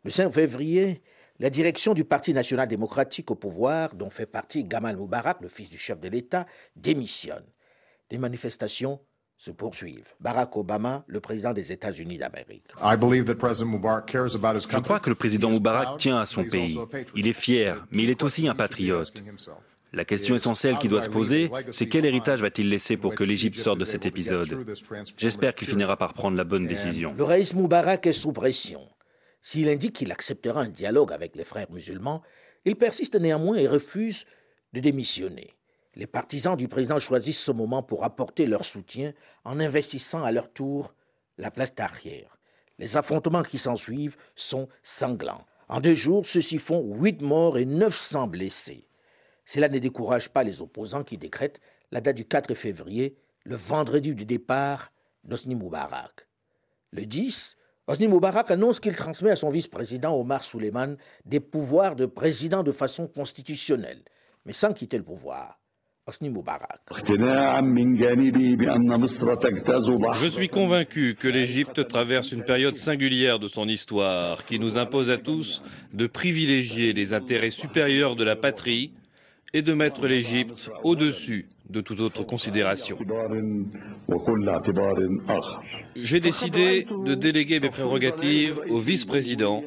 [0.03, 1.01] Le 5 février,
[1.39, 5.69] la direction du Parti national démocratique au pouvoir, dont fait partie Gamal Moubarak, le fils
[5.69, 7.45] du chef de l'État, démissionne.
[8.09, 8.99] Les manifestations
[9.41, 10.07] se poursuivent.
[10.19, 12.63] Barack Obama, le président des États-Unis d'Amérique.
[12.79, 16.77] Je crois que le président Moubarak tient à son pays.
[17.15, 19.11] Il est fier, mais il est aussi un patriote.
[19.93, 23.57] La question essentielle qui doit se poser, c'est quel héritage va-t-il laisser pour que l'Égypte
[23.57, 24.63] sorte de cet épisode
[25.17, 27.15] J'espère qu'il finira par prendre la bonne décision.
[27.17, 28.87] Le raïs Moubarak est sous pression.
[29.41, 32.21] S'il indique qu'il acceptera un dialogue avec les frères musulmans,
[32.63, 34.25] il persiste néanmoins et refuse
[34.73, 35.55] de démissionner.
[35.95, 40.51] Les partisans du président choisissent ce moment pour apporter leur soutien en investissant à leur
[40.51, 40.93] tour
[41.37, 42.37] la place d'arrière.
[42.79, 45.45] Les affrontements qui s'ensuivent sont sanglants.
[45.67, 48.87] En deux jours, ceux-ci font huit morts et 900 blessés.
[49.45, 51.59] Cela ne décourage pas les opposants qui décrètent
[51.91, 54.91] la date du 4 février, le vendredi du départ
[55.23, 56.27] d'Osni Moubarak.
[56.91, 62.05] Le 10, Osni Moubarak annonce qu'il transmet à son vice-président Omar Souleyman des pouvoirs de
[62.05, 64.03] président de façon constitutionnelle,
[64.45, 65.60] mais sans quitter le pouvoir.
[66.07, 66.13] Je
[70.29, 75.17] suis convaincu que l'Égypte traverse une période singulière de son histoire qui nous impose à
[75.17, 75.61] tous
[75.93, 78.93] de privilégier les intérêts supérieurs de la patrie
[79.53, 82.97] et de mettre l'Égypte au-dessus de toute autre considération.
[85.95, 89.63] J'ai décidé de déléguer mes prérogatives au vice-président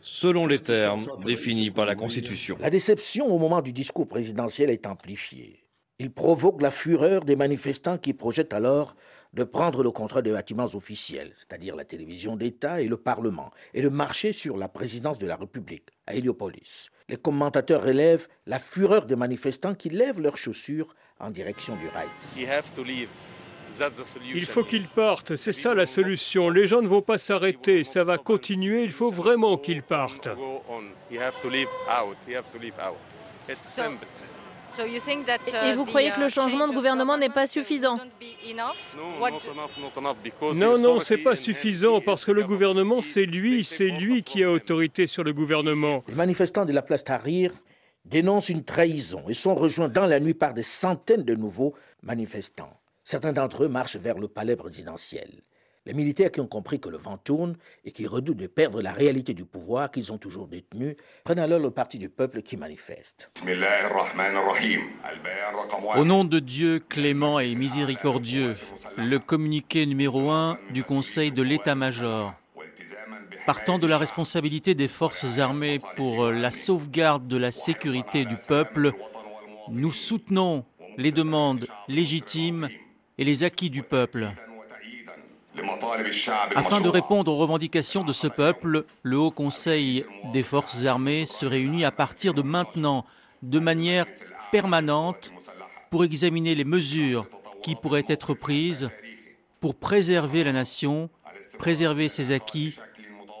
[0.00, 2.56] selon les termes définis par la Constitution.
[2.60, 5.63] La déception au moment du discours présidentiel est amplifiée.
[6.00, 8.96] Il provoque la fureur des manifestants qui projettent alors
[9.32, 13.82] de prendre le contrôle des bâtiments officiels, c'est-à-dire la télévision d'État et le Parlement, et
[13.82, 16.90] de marcher sur la présidence de la République, à Héliopolis.
[17.08, 22.08] Les commentateurs relèvent la fureur des manifestants qui lèvent leurs chaussures en direction du Reich.
[24.34, 26.48] Il faut qu'ils partent, c'est ça la solution.
[26.48, 30.28] Les gens ne vont pas s'arrêter, ça va continuer, il faut vraiment qu'ils partent.
[35.64, 37.98] Et vous croyez que le changement de gouvernement n'est pas suffisant
[40.54, 44.50] Non, non, c'est pas suffisant parce que le gouvernement, c'est lui, c'est lui qui a
[44.50, 46.02] autorité sur le gouvernement.
[46.08, 47.52] Les manifestants de la place Tahrir
[48.04, 52.72] dénoncent une trahison et sont rejoints dans la nuit par des centaines de nouveaux manifestants.
[53.02, 55.30] Certains d'entre eux marchent vers le palais présidentiel.
[55.86, 58.92] Les militaires qui ont compris que le vent tourne et qui redoutent de perdre la
[58.92, 63.30] réalité du pouvoir qu'ils ont toujours détenu prennent alors le parti du peuple qui manifeste.
[65.96, 68.54] Au nom de Dieu clément et miséricordieux,
[68.96, 72.32] le communiqué numéro 1 du Conseil de l'État-major.
[73.44, 78.92] Partant de la responsabilité des forces armées pour la sauvegarde de la sécurité du peuple,
[79.68, 80.64] nous soutenons
[80.96, 82.70] les demandes légitimes
[83.18, 84.30] et les acquis du peuple.
[86.56, 91.46] Afin de répondre aux revendications de ce peuple, le Haut Conseil des forces armées se
[91.46, 93.04] réunit à partir de maintenant
[93.42, 94.06] de manière
[94.50, 95.32] permanente
[95.90, 97.26] pour examiner les mesures
[97.62, 98.90] qui pourraient être prises
[99.60, 101.08] pour préserver la nation,
[101.58, 102.78] préserver ses acquis,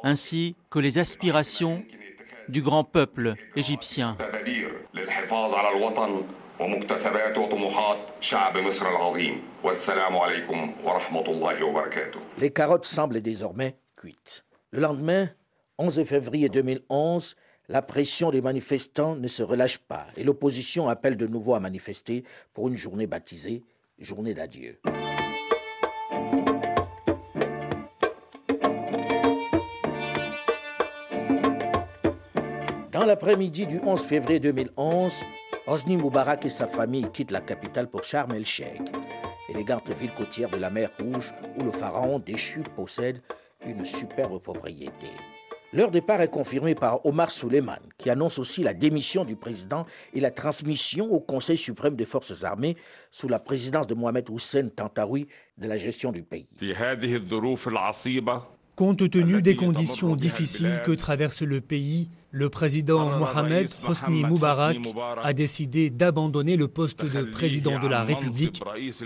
[0.02, 1.84] ainsi que les aspirations
[2.48, 4.16] du grand peuple égyptien.
[12.38, 14.44] Les carottes semblent désormais cuites.
[14.70, 15.28] Le lendemain,
[15.78, 17.34] 11 février 2011,
[17.68, 22.22] la pression des manifestants ne se relâche pas et l'opposition appelle de nouveau à manifester
[22.52, 23.64] pour une journée baptisée
[23.98, 24.80] Journée d'adieu.
[32.90, 35.12] Dans l'après-midi du 11 février 2011,
[35.66, 38.82] Hosni Moubarak et sa famille quittent la capitale pour Sharm el-Sheikh,
[39.48, 43.22] élégante ville côtière de la mer Rouge où le pharaon déchu possède
[43.66, 45.06] une superbe propriété.
[45.72, 50.20] Leur départ est confirmé par Omar Suleiman, qui annonce aussi la démission du président et
[50.20, 52.76] la transmission au Conseil suprême des forces armées
[53.10, 56.46] sous la présidence de Mohamed Hussein Tantawi de la gestion du pays.
[58.76, 64.76] Compte tenu des conditions difficiles que traverse le pays, le président Mohamed Hosni Moubarak
[65.22, 68.60] a décidé d'abandonner le poste de président de la République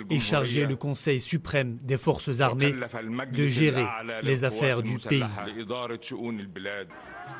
[0.08, 2.74] et charger le Conseil suprême des forces armées
[3.30, 3.84] de gérer
[4.22, 5.22] les affaires du pays.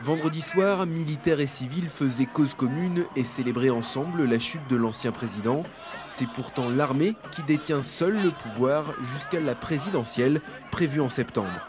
[0.03, 5.11] Vendredi soir, militaires et civils faisaient cause commune et célébraient ensemble la chute de l'ancien
[5.11, 5.62] président.
[6.07, 11.66] C'est pourtant l'armée qui détient seule le pouvoir jusqu'à la présidentielle prévue en septembre.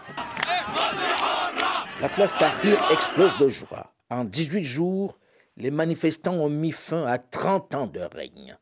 [2.01, 3.93] La place Tahrir explose de joie.
[4.11, 5.19] En 18 jours,
[5.55, 8.57] les manifestants ont mis fin à 30 ans de règne.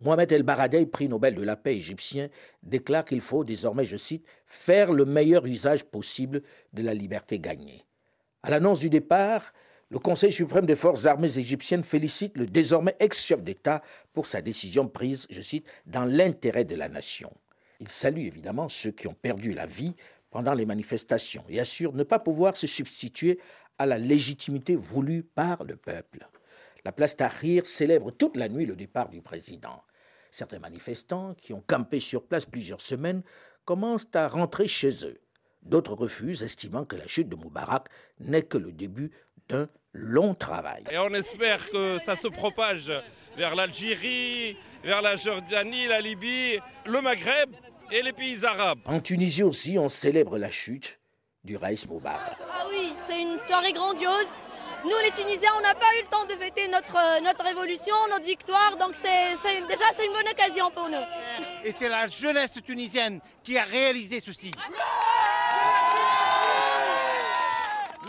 [0.00, 2.28] Mohamed El Baradei, prix Nobel de la paix égyptien,
[2.64, 7.84] déclare qu'il faut désormais, je cite, faire le meilleur usage possible de la liberté gagnée.
[8.42, 9.52] À l'annonce du départ,
[9.90, 13.82] le Conseil suprême des forces armées égyptiennes félicite le désormais ex-chef d'État
[14.12, 17.32] pour sa décision prise, je cite, dans l'intérêt de la nation.
[17.80, 19.94] Il salue évidemment ceux qui ont perdu la vie
[20.30, 23.38] pendant les manifestations et assure ne pas pouvoir se substituer
[23.78, 26.26] à la légitimité voulue par le peuple.
[26.84, 29.82] La place Tahrir célèbre toute la nuit le départ du président.
[30.30, 33.22] Certains manifestants, qui ont campé sur place plusieurs semaines,
[33.64, 35.20] commencent à rentrer chez eux.
[35.62, 37.88] D'autres refusent, estimant que la chute de Moubarak
[38.20, 39.10] n'est que le début
[39.48, 40.84] d'un long travail.
[40.90, 42.92] Et on espère que ça se propage
[43.36, 47.50] vers l'Algérie, vers la Jordanie, la Libye, le Maghreb
[47.90, 48.80] et les pays arabes.
[48.84, 50.98] En Tunisie aussi, on célèbre la chute
[51.44, 52.36] du Raïs Moubarak.
[52.52, 54.28] Ah oui, c'est une soirée grandiose.
[54.84, 57.94] Nous, les Tunisiens, on n'a pas eu le temps de fêter notre, euh, notre révolution,
[58.10, 59.32] notre victoire, donc c'est,
[59.66, 61.04] déjà c'est une bonne occasion pour nous.
[61.64, 64.52] Et c'est la jeunesse tunisienne qui a réalisé ceci.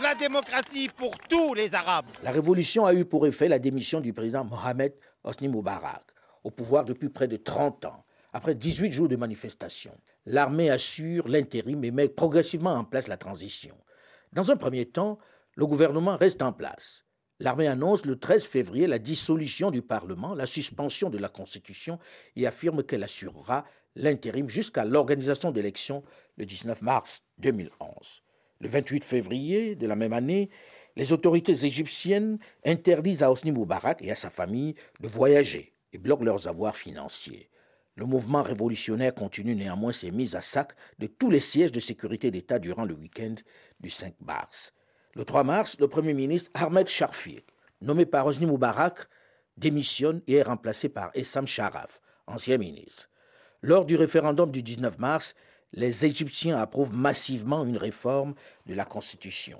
[0.00, 2.06] La démocratie pour tous les Arabes.
[2.22, 6.02] La révolution a eu pour effet la démission du président Mohamed Hosni Moubarak.
[6.44, 8.04] au pouvoir depuis près de 30 ans.
[8.32, 9.92] Après 18 jours de manifestation,
[10.24, 13.76] l'armée assure l'intérim et met progressivement en place la transition.
[14.32, 15.18] Dans un premier temps,
[15.56, 17.04] le gouvernement reste en place.
[17.40, 21.98] L'armée annonce le 13 février la dissolution du Parlement, la suspension de la Constitution
[22.36, 23.64] et affirme qu'elle assurera
[23.96, 26.04] l'intérim jusqu'à l'organisation d'élections
[26.36, 28.22] le 19 mars 2011.
[28.60, 30.50] Le 28 février de la même année,
[30.94, 36.24] les autorités égyptiennes interdisent à Hosni Moubarak et à sa famille de voyager et bloquent
[36.24, 37.49] leurs avoirs financiers.
[38.00, 42.30] Le mouvement révolutionnaire continue néanmoins ses mises à sac de tous les sièges de sécurité
[42.30, 43.34] d'État durant le week-end
[43.78, 44.72] du 5 mars.
[45.14, 47.44] Le 3 mars, le Premier ministre Ahmed Sharfi,
[47.82, 49.00] nommé par Hosni Moubarak,
[49.58, 53.10] démissionne et est remplacé par Essam Sharaf, ancien ministre.
[53.60, 55.34] Lors du référendum du 19 mars,
[55.74, 58.34] les Égyptiens approuvent massivement une réforme
[58.64, 59.58] de la Constitution.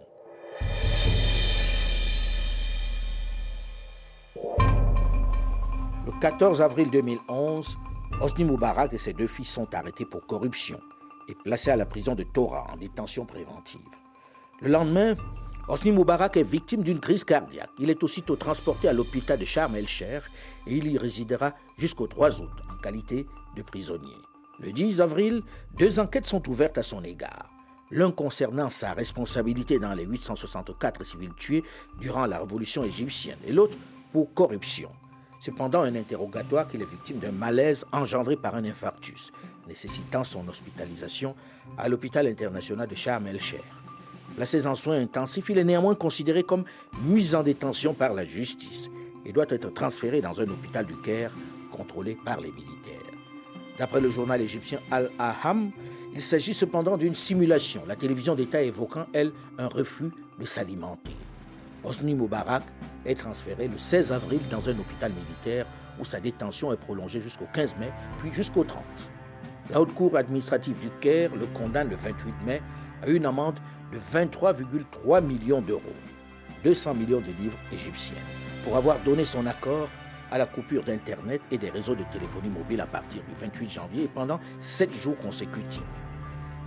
[6.07, 7.77] Le 14 avril 2011,
[8.19, 10.81] Hosni Moubarak et ses deux fils sont arrêtés pour corruption
[11.29, 13.81] et placés à la prison de Torah en détention préventive.
[14.61, 15.17] Le lendemain,
[15.69, 17.71] Hosni Moubarak est victime d'une crise cardiaque.
[17.79, 20.29] Il est aussitôt transporté à l'hôpital de Sharm el-Cher
[20.67, 24.17] et il y résidera jusqu'au 3 août en qualité de prisonnier.
[24.59, 25.43] Le 10 avril,
[25.79, 27.49] deux enquêtes sont ouvertes à son égard.
[27.91, 31.65] L'un concernant sa responsabilité dans les 864 civils tués
[31.99, 33.77] durant la révolution égyptienne et l'autre
[34.13, 34.91] pour corruption.
[35.41, 39.33] Cependant, un interrogatoire qu'il est victime d'un malaise engendré par un infarctus,
[39.67, 41.35] nécessitant son hospitalisation
[41.79, 43.65] à l'hôpital international de Sharm el-Cher.
[44.37, 46.65] Placé en soins intensifs, il est néanmoins considéré comme
[47.03, 48.91] mis en détention par la justice
[49.25, 51.33] et doit être transféré dans un hôpital du Caire
[51.73, 53.01] contrôlé par les militaires.
[53.79, 55.71] D'après le journal égyptien Al-Aham,
[56.13, 61.17] il s'agit cependant d'une simulation, la télévision d'État évoquant, elle, un refus de s'alimenter.
[61.85, 62.63] Hosni Moubarak
[63.07, 65.67] est transféré le 16 avril dans un hôpital militaire
[65.99, 68.83] où sa détention est prolongée jusqu'au 15 mai, puis jusqu'au 30.
[69.71, 72.63] La haute cour administrative du Caire le condamne le 28 mai
[73.03, 73.59] à une amende
[73.93, 75.83] de 23,3 millions d'euros,
[76.65, 78.17] 200 millions de livres égyptiens,
[78.65, 79.89] pour avoir donné son accord
[80.31, 84.05] à la coupure d'Internet et des réseaux de téléphonie mobile à partir du 28 janvier
[84.05, 85.83] et pendant sept jours consécutifs.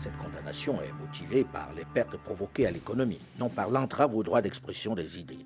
[0.03, 4.41] Cette condamnation est motivée par les pertes provoquées à l'économie, non par l'entrave au droit
[4.41, 5.45] d'expression des idées.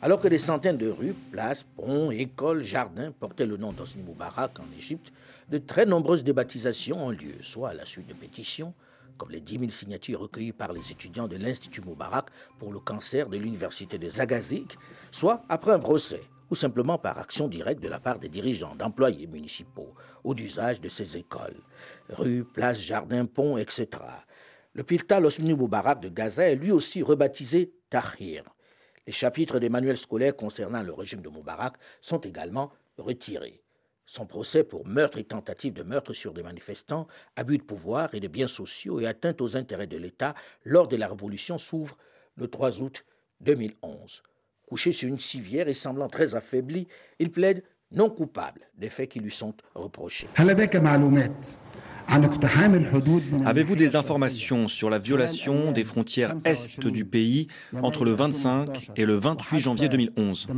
[0.00, 4.60] Alors que des centaines de rues, places, ponts, écoles, jardins portaient le nom d'Osni Moubarak
[4.60, 5.12] en Égypte,
[5.50, 8.74] de très nombreuses débaptisations ont lieu, soit à la suite de pétitions,
[9.18, 12.26] comme les 10 000 signatures recueillies par les étudiants de l'Institut Moubarak
[12.60, 14.78] pour le cancer de l'université de Zagazik,
[15.10, 19.26] soit après un procès, ou simplement par action directe de la part des dirigeants, d'employés
[19.26, 21.60] municipaux, ou d'usage de ces écoles.
[22.08, 23.88] Rues, places, jardins, ponts, etc.
[24.74, 28.44] Le Piltal Osmini Moubarak de Gaza est lui aussi rebaptisé Tahir.
[29.06, 33.62] Les chapitres des manuels scolaires concernant le régime de Moubarak sont également retirés.
[34.04, 38.20] Son procès pour meurtre et tentative de meurtre sur des manifestants, abus de pouvoir et
[38.20, 41.96] de biens sociaux et atteinte aux intérêts de l'État lors de la Révolution s'ouvre
[42.36, 43.04] le 3 août
[43.40, 44.22] 2011.
[44.66, 49.20] Couché sur une civière et semblant très affaibli, il plaide non coupable des faits qui
[49.20, 50.26] lui sont reprochés.
[53.44, 57.48] Avez-vous des informations sur la violation des frontières est du pays
[57.82, 60.48] entre le 25 et le 28 janvier 2011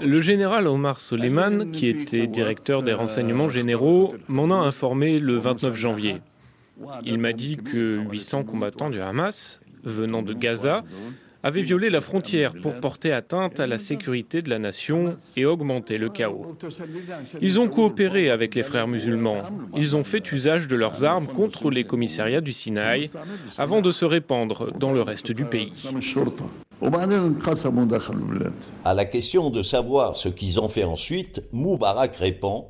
[0.00, 5.74] le général Omar Soleiman, qui était directeur des renseignements généraux, m'en a informé le 29
[5.74, 6.20] janvier.
[7.04, 10.84] Il m'a dit que 800 combattants du Hamas, venant de Gaza,
[11.42, 15.98] avaient violé la frontière pour porter atteinte à la sécurité de la nation et augmenter
[15.98, 16.56] le chaos.
[17.40, 19.42] Ils ont coopéré avec les frères musulmans.
[19.76, 23.10] Ils ont fait usage de leurs armes contre les commissariats du Sinaï
[23.58, 25.72] avant de se répandre dans le reste du pays.
[28.84, 32.66] À la question de savoir ce qu'ils ont fait ensuite, Moubarak répond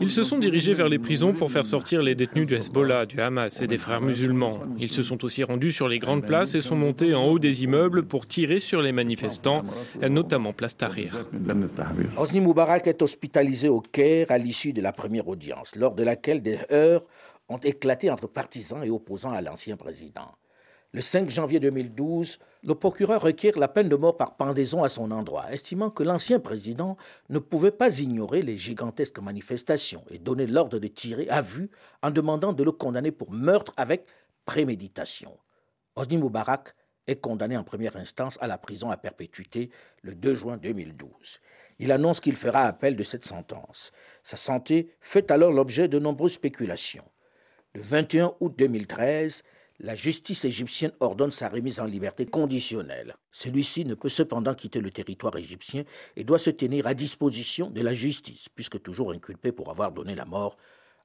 [0.00, 3.20] ils se sont dirigés vers les prisons pour faire sortir les détenus du Hezbollah, du
[3.20, 4.60] Hamas et des frères musulmans.
[4.78, 7.64] Ils se sont aussi rendus sur les grandes places et sont montés en haut des
[7.64, 9.62] immeubles pour tirer sur les manifestants,
[10.08, 11.26] notamment Place Tahrir.
[12.16, 16.42] Hosni Moubarak est hospitalisé au Caire à l'issue de la première audience, lors de laquelle
[16.42, 17.04] des heurts
[17.50, 20.32] ont éclaté entre partisans et opposants à l'ancien président.
[20.94, 25.10] Le 5 janvier 2012, le procureur requiert la peine de mort par pendaison à son
[25.10, 26.96] endroit, estimant que l'ancien président
[27.30, 31.68] ne pouvait pas ignorer les gigantesques manifestations et donner l'ordre de tirer à vue
[32.00, 34.06] en demandant de le condamner pour meurtre avec
[34.44, 35.36] préméditation.
[35.96, 36.76] Hosni Moubarak
[37.08, 39.70] est condamné en première instance à la prison à perpétuité
[40.02, 41.40] le 2 juin 2012.
[41.80, 43.90] Il annonce qu'il fera appel de cette sentence.
[44.22, 47.10] Sa santé fait alors l'objet de nombreuses spéculations.
[47.74, 49.42] Le 21 août 2013,
[49.80, 53.16] la justice égyptienne ordonne sa remise en liberté conditionnelle.
[53.32, 55.84] Celui-ci ne peut cependant quitter le territoire égyptien
[56.16, 60.14] et doit se tenir à disposition de la justice, puisque toujours inculpé pour avoir donné
[60.14, 60.56] la mort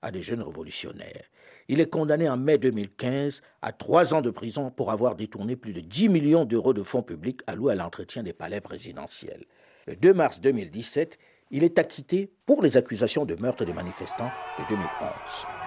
[0.01, 1.25] à des jeunes révolutionnaires.
[1.67, 5.73] Il est condamné en mai 2015 à trois ans de prison pour avoir détourné plus
[5.73, 9.45] de 10 millions d'euros de fonds publics alloués à l'entretien des palais présidentiels.
[9.87, 11.17] Le 2 mars 2017,
[11.51, 15.58] il est acquitté pour les accusations de meurtre des manifestants de 2011.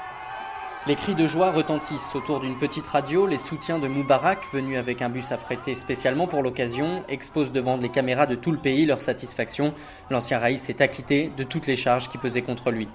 [0.89, 3.25] Les cris de joie retentissent autour d'une petite radio.
[3.25, 7.89] Les soutiens de Moubarak, venus avec un bus affrété spécialement pour l'occasion, exposent devant les
[7.89, 9.75] caméras de tout le pays leur satisfaction.
[10.11, 12.89] L'ancien Raïs s'est acquitté de toutes les charges qui pesaient contre lui.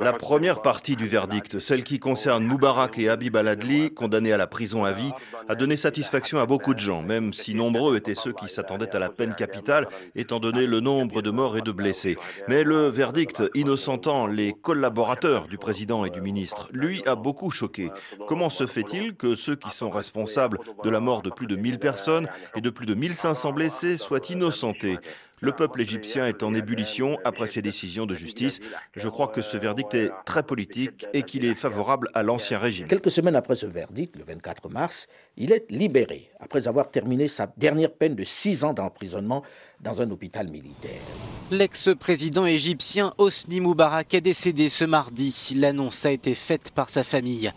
[0.00, 4.48] La première partie du verdict, celle qui concerne Moubarak et Habib Aladli, condamnés à la
[4.48, 5.12] prison à vie,
[5.48, 8.98] a donné satisfaction à beaucoup de gens, même si nombreux étaient ceux qui s'attendaient à
[8.98, 9.86] la peine capitale,
[10.16, 12.16] étant donné le nombre de morts et de blessés.
[12.48, 17.50] Mais le verdict, innocentant les collaborateurs, collaborateur du président et du ministre, lui a beaucoup
[17.50, 17.90] choqué.
[18.26, 21.78] Comment se fait-il que ceux qui sont responsables de la mort de plus de 1000
[21.78, 22.26] personnes
[22.56, 24.98] et de plus de 1500 blessés soient innocentés
[25.40, 28.60] le peuple égyptien est en ébullition après ces décisions de justice.
[28.94, 32.88] Je crois que ce verdict est très politique et qu'il est favorable à l'ancien régime.
[32.88, 37.52] Quelques semaines après ce verdict, le 24 mars, il est libéré après avoir terminé sa
[37.56, 39.42] dernière peine de six ans d'emprisonnement
[39.80, 41.00] dans un hôpital militaire.
[41.50, 45.54] L'ex-président égyptien Hosni Moubarak est décédé ce mardi.
[45.56, 47.52] L'annonce a été faite par sa famille.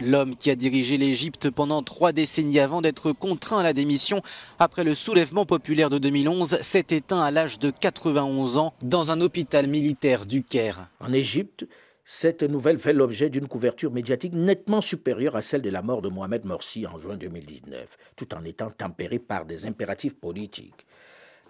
[0.00, 4.22] L'homme qui a dirigé l'Égypte pendant trois décennies avant d'être contraint à la démission
[4.60, 9.20] après le soulèvement populaire de 2011 s'est éteint à l'âge de 91 ans dans un
[9.20, 10.88] hôpital militaire du Caire.
[11.00, 11.66] En Égypte,
[12.04, 16.08] cette nouvelle fait l'objet d'une couverture médiatique nettement supérieure à celle de la mort de
[16.08, 20.86] Mohamed Morsi en juin 2019, tout en étant tempérée par des impératifs politiques.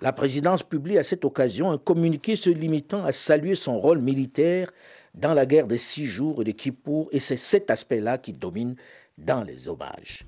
[0.01, 4.73] La présidence publie à cette occasion un communiqué se limitant à saluer son rôle militaire
[5.21, 8.77] dans la guerre des six jours et des Kippour, et c'est cet aspect-là qui domine
[9.19, 10.25] dans les hommages.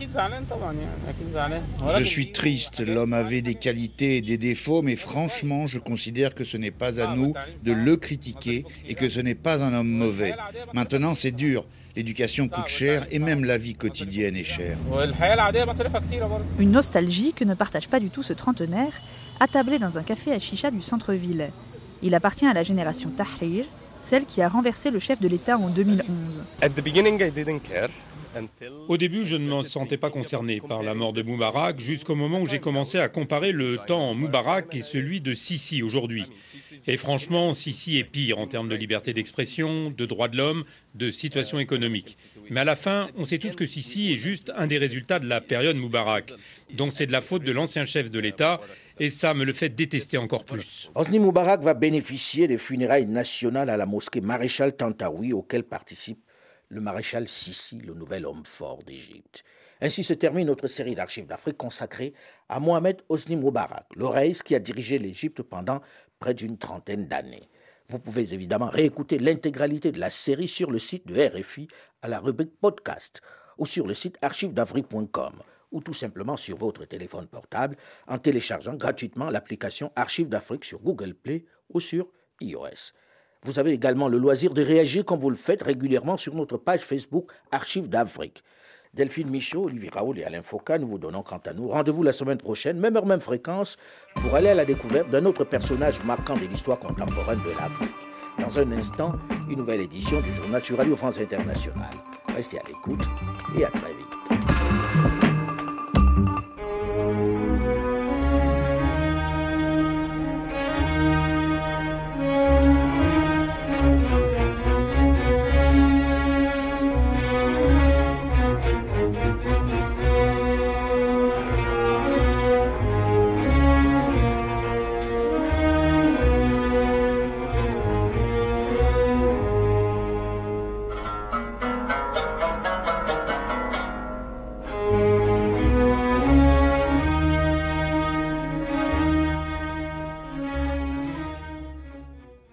[1.98, 6.44] Je suis triste, l'homme avait des qualités et des défauts, mais franchement, je considère que
[6.44, 7.32] ce n'est pas à nous
[7.62, 10.34] de le critiquer et que ce n'est pas un homme mauvais.
[10.72, 11.66] Maintenant, c'est dur.
[11.94, 14.76] L'éducation coûte cher et même la vie quotidienne est chère.
[16.58, 19.00] Une nostalgie que ne partage pas du tout ce trentenaire,
[19.38, 21.50] attablé dans un café à chicha du centre-ville.
[22.02, 23.66] Il appartient à la génération Tahrir,
[24.00, 26.42] celle qui a renversé le chef de l'État en 2011.
[28.88, 32.40] Au début, je ne me sentais pas concerné par la mort de Moubarak jusqu'au moment
[32.40, 36.26] où j'ai commencé à comparer le temps Moubarak et celui de Sisi aujourd'hui.
[36.86, 40.64] Et franchement, Sisi est pire en termes de liberté d'expression, de droits de l'homme,
[40.94, 42.16] de situation économique.
[42.50, 45.28] Mais à la fin, on sait tous que Sisi est juste un des résultats de
[45.28, 46.32] la période Moubarak.
[46.74, 48.60] Donc c'est de la faute de l'ancien chef de l'État
[48.98, 50.90] et ça me le fait détester encore plus.
[50.94, 56.20] Hosni Moubarak va bénéficier des funérailles nationales à la mosquée Maréchal Tantawi auquel participe
[56.70, 59.44] le maréchal Sissi, le nouvel homme fort d'Égypte.
[59.80, 62.14] Ainsi se termine notre série d'archives d'Afrique consacrée
[62.48, 65.80] à Mohamed Hosni Moubarak, le qui a dirigé l'Égypte pendant
[66.20, 67.48] près d'une trentaine d'années.
[67.88, 71.66] Vous pouvez évidemment réécouter l'intégralité de la série sur le site de RFI
[72.02, 73.20] à la rubrique podcast
[73.58, 75.42] ou sur le site archivedafrique.com
[75.72, 81.14] ou tout simplement sur votre téléphone portable en téléchargeant gratuitement l'application Archives d'Afrique sur Google
[81.14, 82.06] Play ou sur
[82.40, 82.92] iOS.
[83.42, 86.80] Vous avez également le loisir de réagir comme vous le faites régulièrement sur notre page
[86.80, 88.42] Facebook Archives d'Afrique.
[88.92, 92.12] Delphine Michaud, Olivier Raoul et Alain Foucault, nous vous donnons quant à nous rendez-vous la
[92.12, 93.78] semaine prochaine, même heure, même fréquence,
[94.16, 97.94] pour aller à la découverte d'un autre personnage marquant de l'histoire contemporaine de l'Afrique.
[98.38, 99.12] Dans un instant,
[99.48, 101.96] une nouvelle édition du journal sur Radio France Internationale.
[102.34, 103.06] Restez à l'écoute
[103.56, 105.09] et à très vite.